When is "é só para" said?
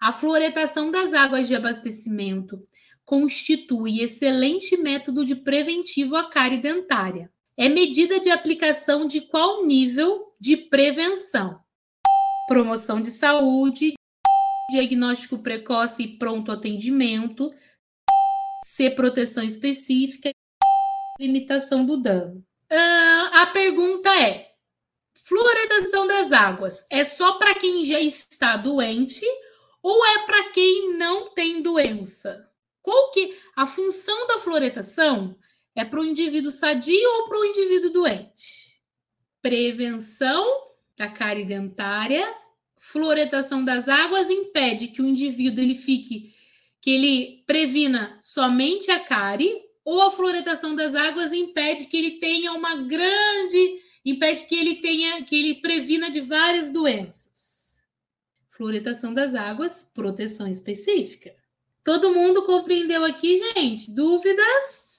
26.90-27.54